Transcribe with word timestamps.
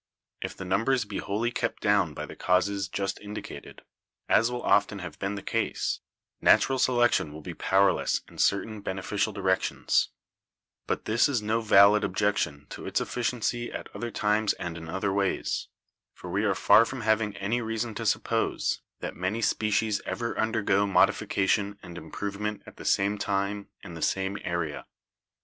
If 0.41 0.57
the 0.57 0.65
numbers 0.65 1.05
be 1.05 1.19
wholly 1.19 1.51
kept 1.51 1.83
down 1.83 2.15
by 2.15 2.25
the 2.25 2.35
causes 2.35 2.87
just 2.87 3.19
indicated, 3.21 3.83
as 4.27 4.49
will 4.51 4.63
often 4.63 4.97
have 4.97 5.19
been 5.19 5.35
the 5.35 5.43
case, 5.43 5.99
natural 6.41 6.79
selection 6.79 7.31
will 7.31 7.41
be 7.43 7.53
powerless 7.53 8.21
in 8.27 8.39
certain 8.39 8.81
bene 8.81 9.01
ficial 9.03 9.31
directions; 9.31 10.09
but 10.87 11.05
this 11.05 11.29
is 11.29 11.43
no 11.43 11.61
valid 11.61 12.03
objection 12.03 12.65
to 12.71 12.87
its 12.87 12.99
effi 12.99 13.21
ciency 13.21 13.71
at 13.71 13.95
other 13.95 14.09
times 14.09 14.53
and 14.53 14.75
in 14.75 14.89
other 14.89 15.13
ways, 15.13 15.67
for 16.15 16.31
we 16.31 16.45
are 16.45 16.55
far 16.55 16.83
from 16.83 17.01
having 17.01 17.37
any 17.37 17.61
reason 17.61 17.93
to 17.93 18.05
suppose 18.07 18.81
that 19.01 19.15
many 19.15 19.39
species 19.39 20.01
ever 20.07 20.35
undergo 20.35 20.87
modification 20.87 21.77
and 21.83 21.95
improvement 21.95 22.63
at 22.65 22.77
the 22.77 22.85
same 22.85 23.19
time 23.19 23.67
in 23.83 23.93
the 23.93 24.01
same 24.01 24.39
area." 24.43 24.87